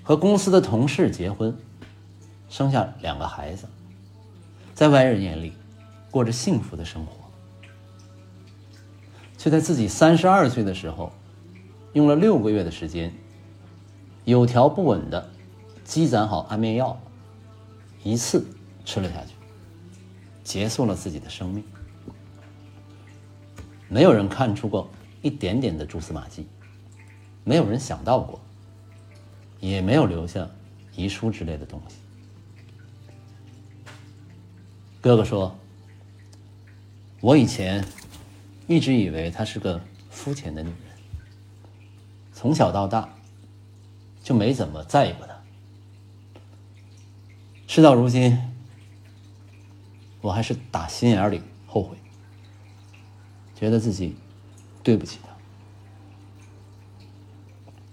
[0.02, 1.56] 和公司的同事结婚，
[2.48, 3.66] 生下两个孩子，
[4.76, 5.54] 在外人眼里
[6.10, 7.12] 过着幸福的生活，
[9.38, 11.10] 却在自己三十二岁的时候，
[11.94, 13.10] 用了六个月的时间，
[14.26, 15.30] 有条不紊的
[15.82, 17.00] 积攒好安眠药，
[18.04, 18.46] 一次
[18.84, 19.32] 吃了下去，
[20.44, 21.64] 结束了自己的生命。
[23.88, 24.88] 没有人看出过。
[25.22, 26.46] 一点点的蛛丝马迹，
[27.42, 28.38] 没有人想到过，
[29.58, 30.48] 也没有留下
[30.94, 31.96] 遗书之类的东西。
[35.06, 35.56] 哥哥说
[37.22, 37.86] ：“我以前
[38.66, 40.78] 一直以为她是个肤浅的女人，
[42.32, 43.08] 从小到大
[44.20, 45.40] 就没怎么在意过她。
[47.68, 48.36] 事到如今，
[50.20, 51.96] 我还是打心眼里后悔，
[53.54, 54.16] 觉得自己。”
[54.82, 55.30] 对不起他，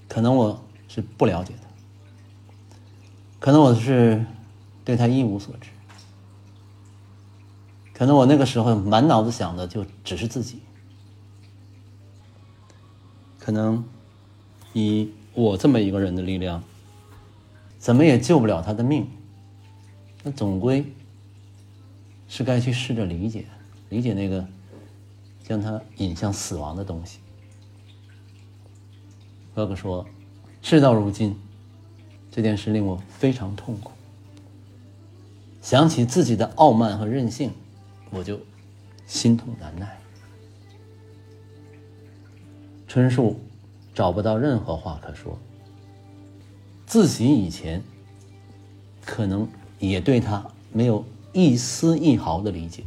[0.08, 1.68] 可能我是不了解他，
[3.40, 4.26] 可能我是
[4.84, 5.70] 对他一无所知，
[7.94, 10.60] 可能我那个时候满脑子想的就只是自己，
[13.40, 13.84] 可能
[14.74, 16.64] 以我这么一个人的力量，
[17.78, 19.08] 怎么也救不了他的命，
[20.24, 20.86] 那总归
[22.28, 23.46] 是该去试着理解，
[23.90, 24.46] 理解那个。
[25.46, 27.20] 将他引向死亡的东西。
[29.54, 30.06] 哥哥说
[30.64, 31.38] ：“事到如今，
[32.32, 33.92] 这件事令我非常痛苦。
[35.62, 37.52] 想起自己的傲慢和任性，
[38.14, 38.40] 我就
[39.06, 40.00] 心痛难耐。”
[42.88, 43.40] 春树
[43.94, 45.38] 找不到任何话可说。
[46.86, 47.82] 自己以前
[49.04, 49.50] 可能
[49.80, 52.84] 也对他没有一丝一毫的理解，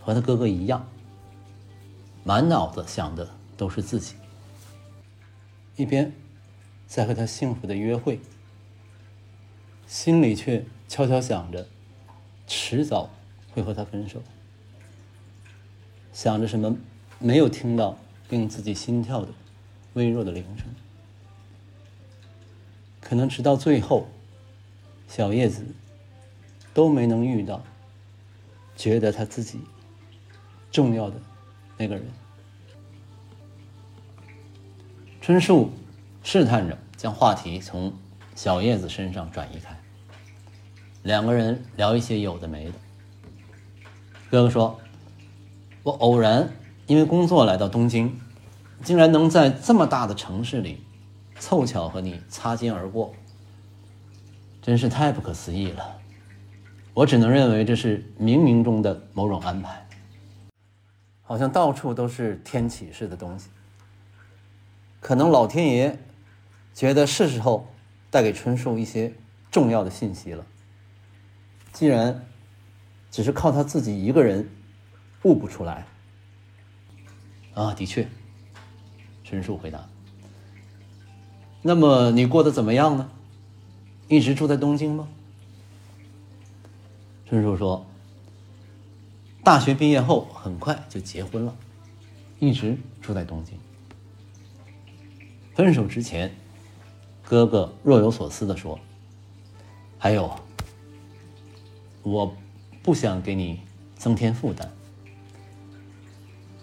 [0.00, 0.88] 和他哥哥一样。
[2.24, 4.14] 满脑子想的都是自己，
[5.76, 6.12] 一边
[6.86, 8.20] 在和他幸福的约会，
[9.86, 11.66] 心里却悄悄想着，
[12.46, 13.10] 迟早
[13.52, 14.22] 会和他分手。
[16.12, 16.76] 想着什么
[17.18, 17.96] 没有听到
[18.28, 19.28] 令自己心跳的
[19.94, 20.66] 微弱的铃声，
[23.00, 24.08] 可能直到最后，
[25.08, 25.64] 小叶子
[26.74, 27.62] 都没能遇到
[28.76, 29.60] 觉得他自己
[30.70, 31.16] 重要的。
[31.78, 32.04] 那个人，
[35.20, 35.70] 春树
[36.22, 37.92] 试探着将话题从
[38.34, 39.76] 小叶子身上转移开，
[41.02, 42.72] 两个人聊一些有的没的。
[44.32, 44.80] 哥哥说
[45.84, 46.48] ：“我偶然
[46.86, 48.18] 因为工作来到东京，
[48.82, 50.82] 竟然能在这么大的城市里
[51.38, 53.12] 凑巧和你擦肩而过，
[54.62, 55.98] 真是太不可思议了。
[56.94, 59.86] 我只能认为这是冥冥中的某种安排。”
[61.20, 63.50] 好像到处都是天启式的东西，
[64.98, 65.98] 可能老天爷
[66.72, 67.66] 觉得是时候
[68.10, 69.12] 带给春树一些
[69.50, 70.46] 重要的信息了。
[71.70, 72.24] 既然
[73.12, 74.48] 只是靠他自己一个人
[75.22, 75.86] 悟不出来，
[77.54, 78.08] 啊，的确，
[79.22, 79.86] 春树回答。
[81.60, 83.08] 那么你过得怎么样呢？
[84.08, 85.08] 一直住在东京吗？
[87.26, 87.86] 春树说
[89.44, 91.54] ：“大学毕业后很快就结婚了，
[92.38, 93.58] 一直住在东京。
[95.54, 96.34] 分手之前，
[97.22, 98.78] 哥哥若有所思的说
[99.98, 100.34] ：‘还有，
[102.02, 102.34] 我
[102.82, 103.60] 不想给你
[103.96, 104.68] 增添负担，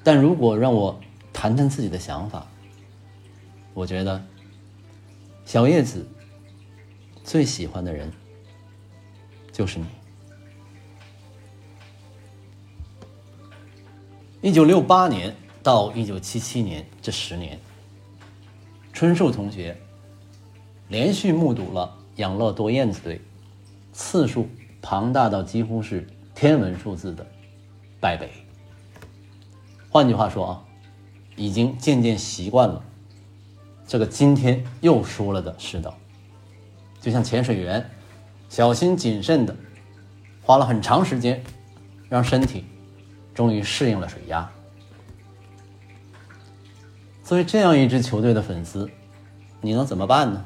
[0.03, 0.99] 但如果让我
[1.31, 2.45] 谈谈自己的想法，
[3.73, 4.21] 我觉得
[5.45, 6.05] 小叶子
[7.23, 8.11] 最喜欢的人
[9.51, 9.85] 就是你。’”
[14.41, 17.59] 一九六八年到一九七七年这十年，
[18.91, 19.77] 春树同学
[20.89, 23.21] 连续目睹了养乐多燕子队
[23.93, 24.47] 次数
[24.81, 27.25] 庞大到几乎是天文数字的
[27.99, 28.31] 败北。
[29.89, 30.63] 换句话说啊，
[31.35, 32.83] 已经渐渐习惯了
[33.87, 35.97] 这个今天又输了的世道，
[37.01, 37.89] 就像潜水员
[38.49, 39.55] 小心谨慎的
[40.41, 41.43] 花了很长时间
[42.09, 42.65] 让身体。
[43.31, 44.51] 终于适应了水压。
[47.23, 48.89] 作为这样一支球队的粉丝，
[49.61, 50.45] 你能怎么办呢？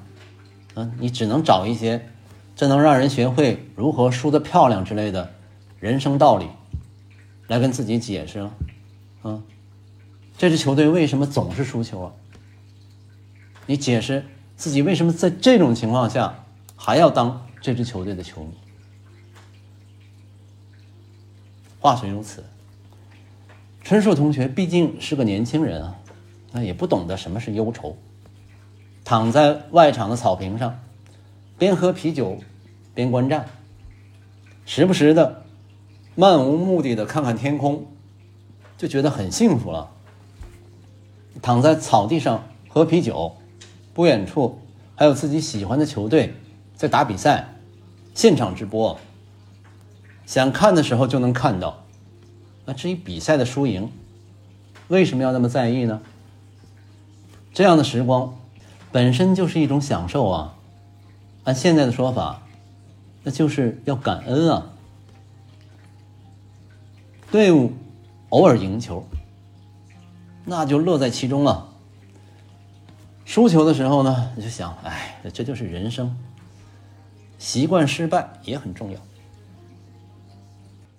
[0.75, 2.07] 嗯，你只能找一些
[2.55, 5.33] 这能让人学会如何输得漂亮之类的
[5.79, 6.47] 人生道理，
[7.47, 8.53] 来跟自己解释了。
[9.23, 9.43] 嗯，
[10.37, 12.11] 这支球队为什么总是输球啊？
[13.65, 16.43] 你解释自己为什么在这种情况下
[16.75, 18.51] 还要当这支球队的球迷？
[21.79, 22.43] 话虽如此。
[23.83, 25.95] 春树同学毕竟是个年轻人啊，
[26.51, 27.97] 那也不懂得什么是忧愁，
[29.03, 30.79] 躺在外场的草坪上，
[31.63, 32.39] 边喝啤酒
[32.93, 33.47] 边观战，
[34.65, 35.45] 时不时的
[36.13, 37.85] 漫无目的的看看天空，
[38.77, 39.89] 就觉得很幸福了。
[41.41, 43.37] 躺在草地上喝啤酒，
[43.93, 44.59] 不远处
[44.97, 46.33] 还有自己喜欢的球队
[46.75, 47.55] 在打比赛，
[48.13, 48.99] 现场直播，
[50.25, 51.85] 想看的时候就能看到。
[52.65, 53.89] 那至于比赛的输赢，
[54.89, 56.01] 为什么要那么在意呢？
[57.53, 58.37] 这样的时光
[58.91, 60.55] 本身就是一种享受啊！
[61.45, 62.41] 按现在的说法，
[63.23, 64.71] 那就是要感恩啊！
[67.31, 67.73] 队伍
[68.29, 69.03] 偶尔赢球，
[70.45, 71.67] 那就乐在其中了；
[73.25, 76.15] 输球的时候呢，你就想，哎，这就是人生，
[77.37, 78.99] 习惯失败也很重要。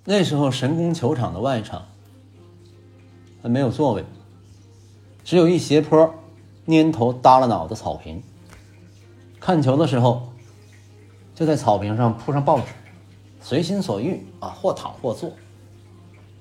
[0.04, 1.86] 那时候神宫球场的外场
[3.42, 4.04] 还没有座位，
[5.24, 6.14] 只有一斜坡，
[6.66, 8.22] 蔫头耷拉脑的草坪。
[9.40, 10.33] 看球的时候，
[11.34, 12.66] 就在草坪上铺上报纸，
[13.40, 15.32] 随心所欲啊，或躺或坐。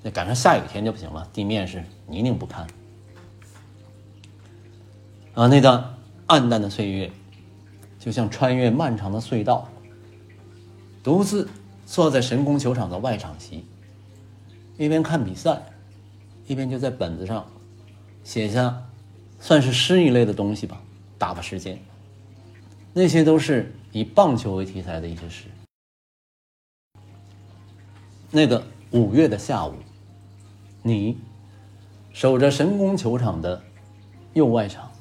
[0.01, 2.67] 那赶上下雨天就不行了，地面是泥泞不堪。
[5.33, 5.95] 啊，那段
[6.27, 7.11] 暗淡的岁月，
[7.99, 9.67] 就像穿越漫长的隧道，
[11.03, 11.49] 独自。
[11.85, 13.65] 坐在神宫球场的外场席，
[14.77, 15.61] 一边看比赛，
[16.47, 17.45] 一边就在本子上
[18.23, 18.83] 写下，
[19.37, 20.81] 算是诗一类的东西吧，
[21.17, 21.77] 打发时间。
[22.93, 25.45] 那些都是以棒球为题材的一些诗。
[28.29, 29.73] 那个五月的下午，
[30.83, 31.17] 你
[32.11, 33.61] 守着神宫球场的
[34.33, 34.91] 右外场，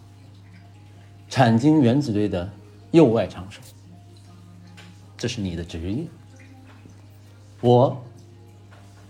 [1.29, 2.51] 产经原子队的
[2.93, 3.61] 右外场手，
[5.17, 6.07] 这是你的职业。
[7.61, 8.03] 我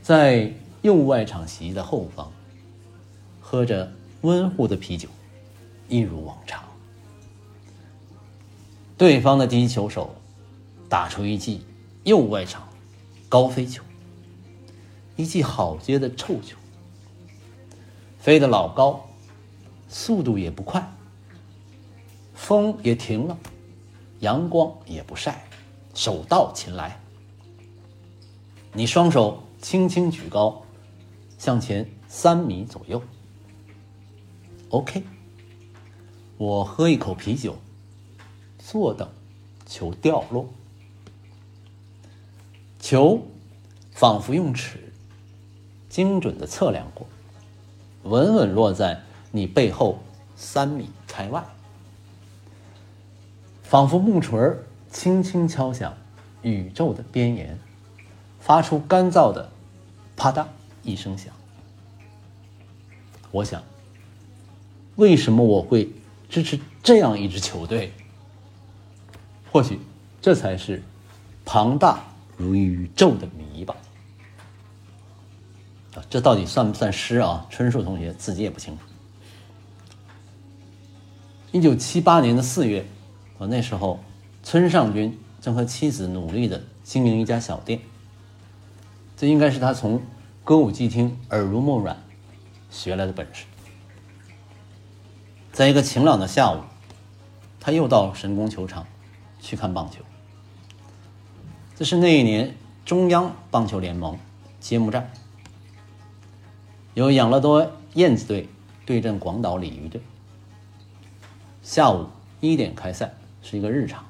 [0.03, 2.31] 在右外场席的后方，
[3.41, 3.93] 喝着
[4.23, 5.09] 温乎的啤酒，
[5.89, 6.72] 一如往常。
[9.03, 10.15] 对方的第一球手
[10.89, 11.67] 打出一记
[12.05, 12.69] 右外场
[13.29, 13.83] 高飞球，
[15.17, 16.57] 一记好接的臭球，
[18.21, 19.05] 飞得老高，
[19.89, 20.89] 速度也不快，
[22.33, 23.37] 风也停了，
[24.21, 25.49] 阳光也不晒，
[25.95, 27.01] 手到擒来。
[28.73, 30.63] 你双手轻轻举高，
[31.39, 33.03] 向前三米左右。
[34.69, 35.03] OK，
[36.37, 37.59] 我喝一口啤酒，
[38.73, 39.07] 坐等
[39.67, 40.49] 球掉落。
[42.81, 43.21] 球
[43.91, 44.95] 仿佛用尺
[45.91, 47.07] 精准的测量过，
[48.05, 49.99] 稳稳落在你背后
[50.37, 51.45] 三米开外，
[53.63, 54.41] 仿佛木锤
[54.91, 55.95] 轻轻敲响
[56.41, 57.59] 宇宙的边沿。
[58.41, 59.53] 发出干燥的
[60.17, 60.47] “啪嗒”
[60.83, 61.35] 一声响。
[63.33, 63.63] 我想，
[64.97, 65.91] 为什么我会
[66.31, 67.93] 支持这样一支球队？
[69.53, 69.79] 或许，
[70.23, 70.83] 这才是
[71.45, 72.03] 庞大
[72.39, 73.77] 如宇宙的谜吧。
[75.95, 77.47] 啊，这到底算不算诗啊？
[77.51, 78.85] 春树同学自己也不清楚。
[81.51, 82.87] 一九七八年的四月，
[83.39, 84.01] 啊，那时候
[84.43, 87.79] 村上君正和妻子努力的经营一家小店。
[89.19, 90.01] 这应该是他从
[90.45, 92.03] 歌舞伎厅耳濡目染
[92.71, 93.45] 学来的本事。
[95.53, 96.63] 在一个晴朗的下午，
[97.61, 98.87] 他又到神宫球场
[99.43, 99.99] 去看棒球。
[101.77, 102.55] 这是那一年
[102.87, 104.17] 中央棒球联盟
[104.61, 105.11] 揭幕战，
[106.95, 108.49] 由养乐多燕子队
[108.87, 110.01] 对阵广岛鲤鱼队。
[111.63, 112.07] 下午
[112.41, 114.05] 一点开赛，是一个日场。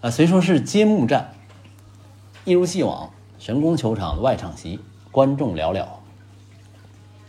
[0.00, 1.34] 啊，虽说是揭幕战，
[2.46, 5.86] 一如既往，神宫球场的外场席观众寥寥。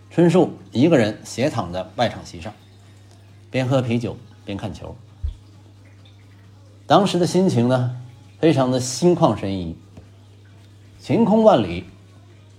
[0.09, 2.53] 春树一个人斜躺在外场席上，
[3.49, 4.95] 边喝啤酒边看球。
[6.91, 7.95] 当时的心情呢，
[8.41, 9.77] 非常的心旷神怡。
[10.99, 11.85] 晴空万里，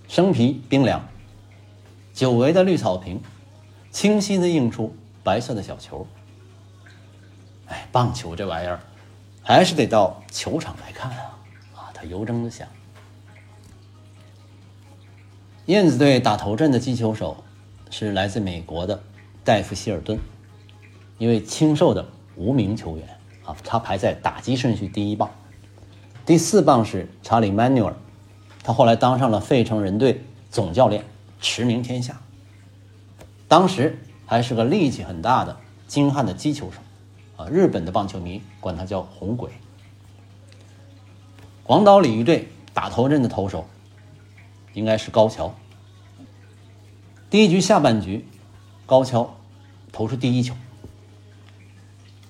[0.07, 1.07] 生皮冰凉，
[2.15, 3.21] 久违的绿草坪，
[3.91, 6.07] 清晰的映出白色的小球。
[7.67, 8.79] 哎，棒球这玩意儿，
[9.43, 11.37] 还是得到球场来看啊！
[11.75, 12.67] 啊，他由衷的想。
[15.67, 17.43] 燕子队打头阵的击球手
[17.91, 18.99] 是来自美国的
[19.43, 20.17] 戴夫希尔顿，
[21.19, 22.03] 一位清瘦的
[22.35, 23.07] 无名球员
[23.45, 25.29] 啊，他排在打击顺序第一棒。
[26.25, 27.95] 第四棒是查理曼纽尔，
[28.63, 31.03] 他后来当上了费城人队总教练，
[31.39, 32.21] 驰名天下。
[33.47, 36.79] 当时还是个力气很大的精悍的击球手
[37.43, 39.51] 啊，日本的棒球迷管他叫红鬼。
[41.63, 43.67] 广岛鲤鱼队打头阵的投手。
[44.73, 45.53] 应该是高桥。
[47.29, 48.25] 第一局下半局，
[48.87, 49.37] 高桥
[49.91, 50.55] 投出第一球，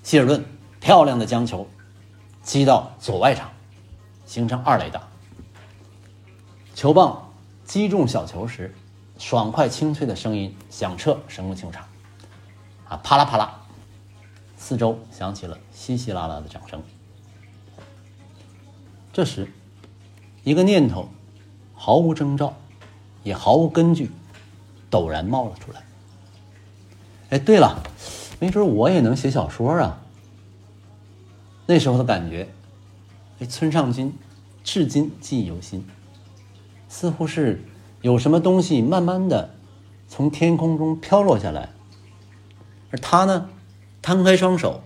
[0.02, 0.44] 希尔顿
[0.84, 1.66] 漂亮的将球
[2.42, 3.50] 击到左外场，
[4.26, 5.00] 形成二垒打。
[6.74, 7.32] 球棒
[7.64, 8.74] 击中小球时，
[9.18, 11.86] 爽快清脆的声音响彻神宫球场，
[12.86, 13.62] 啊，啪啦啪啦，
[14.58, 16.82] 四周响起了稀稀拉拉的掌声。
[19.10, 19.50] 这时，
[20.42, 21.08] 一个念头。
[21.76, 22.54] 毫无征兆，
[23.24, 24.10] 也毫无根据，
[24.90, 25.82] 陡然冒了出来。
[27.30, 27.82] 哎，对了，
[28.38, 30.00] 没准我也能写小说啊！
[31.66, 32.48] 那时候的感觉，
[33.38, 34.12] 哎，村上君
[34.62, 35.86] 至今记忆犹新，
[36.88, 37.62] 似乎是
[38.02, 39.54] 有什么东西慢慢的
[40.06, 41.70] 从天空中飘落下来，
[42.90, 43.48] 而他呢，
[44.02, 44.82] 摊开双手，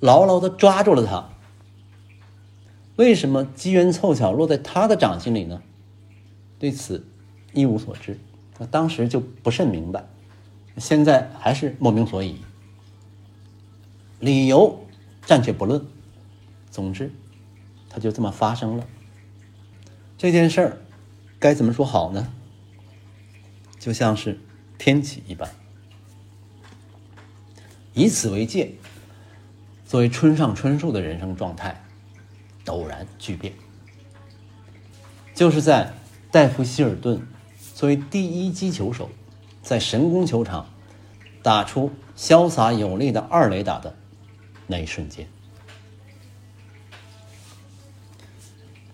[0.00, 1.30] 牢牢的抓住了它。
[2.96, 5.62] 为什么机缘凑巧落在他的掌心里呢？
[6.58, 7.06] 对此
[7.52, 8.18] 一无所知，
[8.58, 10.06] 那当时就不甚明白，
[10.78, 12.36] 现在还是莫名所以。
[14.18, 14.85] 理由
[15.26, 15.84] 暂且不论，
[16.70, 17.12] 总之，
[17.90, 18.86] 它就这么发生了。
[20.16, 20.78] 这件事儿
[21.38, 22.32] 该怎么说好呢？
[23.78, 24.40] 就像是
[24.78, 25.50] 天启一般，
[27.92, 28.72] 以此为界，
[29.84, 31.84] 作为村上春树的人生状态
[32.64, 33.52] 陡然巨变，
[35.34, 35.92] 就是在。
[36.28, 37.26] 戴夫希尔顿
[37.74, 39.08] 作为第一击球手，
[39.62, 40.68] 在神宫球场
[41.42, 43.96] 打出潇洒有力的二垒打的
[44.66, 45.26] 那一瞬间，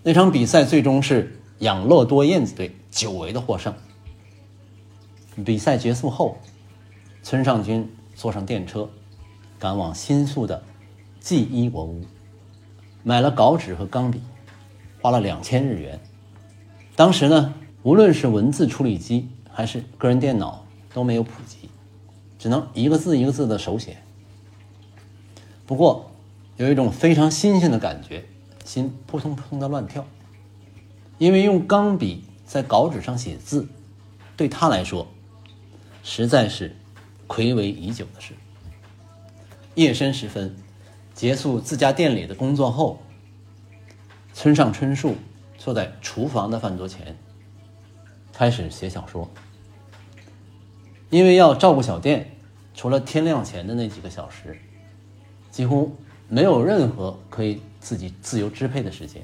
[0.03, 3.73] 那场比赛最终是养乐多燕子队久违的获胜。
[5.43, 6.37] 比赛结束后，
[7.23, 8.87] 村上君坐上电车，
[9.57, 10.63] 赶往新宿的
[11.19, 12.05] 记一国屋，
[13.01, 14.21] 买了稿纸和钢笔，
[15.01, 15.99] 花了两千日元。
[16.95, 17.51] 当时呢，
[17.81, 20.63] 无论是文字处理机还是个人电脑
[20.93, 21.67] 都没有普及，
[22.37, 23.97] 只能一个字一个字的手写。
[25.73, 26.11] 不过，
[26.57, 28.25] 有一种非常新鲜的感觉，
[28.63, 30.05] 心扑通扑通的乱跳，
[31.17, 33.67] 因为用钢笔在稿纸上写字，
[34.37, 35.07] 对他来说，
[36.03, 36.75] 实在是
[37.25, 38.35] 魁违已久的事。
[39.73, 40.55] 夜深时分，
[41.15, 43.01] 结束自家店里的工作后，
[44.31, 45.15] 村上春树。
[45.57, 47.17] 坐在厨房的饭桌前，
[48.31, 49.27] 开始写小说。
[51.09, 52.35] 因为要照顾小店，
[52.75, 54.61] 除了天亮前的那几个小时，
[55.53, 55.95] 几乎
[56.27, 59.23] 没有任何可以自己自由支配的时间。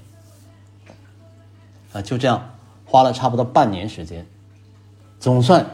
[1.92, 2.56] 啊，就这样
[2.86, 4.28] 花了差不多半年时间，
[5.20, 5.66] 总算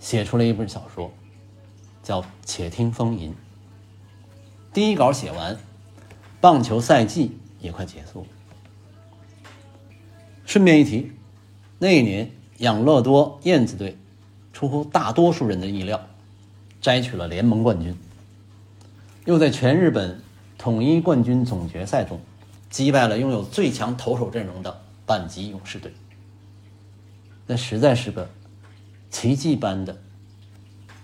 [0.00, 1.12] 写出了一本小说，
[2.02, 3.30] 叫《且听风吟》。
[4.72, 5.58] 第一稿写完，
[6.40, 8.26] 棒球赛季也快结束。
[10.46, 11.12] 顺便一提，
[11.78, 13.98] 那一年养乐多燕子队
[14.54, 16.00] 出乎大多数人的意料，
[16.80, 17.94] 摘取了联盟冠军，
[19.28, 20.18] 又在全日本
[20.56, 22.18] 统一冠军总决赛中
[22.70, 25.92] 击败了拥有最强投手阵容的阪急勇士队。
[27.46, 28.26] 那实在是个
[29.10, 29.94] 奇迹般的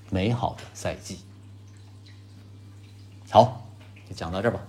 [0.09, 1.19] 美好的赛季。
[3.29, 3.69] 好，
[4.09, 4.61] 就讲到这儿吧，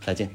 [0.00, 0.28] 再见。